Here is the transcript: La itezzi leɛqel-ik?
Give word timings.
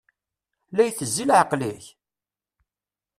La 0.75 0.83
itezzi 0.89 1.23
leɛqel-ik? 1.29 1.85